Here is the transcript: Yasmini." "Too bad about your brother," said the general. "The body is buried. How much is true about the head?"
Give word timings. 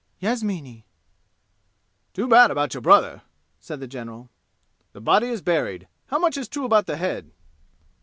Yasmini." 0.17 0.83
"Too 2.15 2.27
bad 2.27 2.49
about 2.49 2.73
your 2.73 2.81
brother," 2.81 3.21
said 3.59 3.79
the 3.79 3.85
general. 3.87 4.31
"The 4.93 4.99
body 4.99 5.27
is 5.27 5.43
buried. 5.43 5.87
How 6.07 6.17
much 6.17 6.37
is 6.37 6.47
true 6.49 6.65
about 6.65 6.87
the 6.87 6.97
head?" 6.97 7.29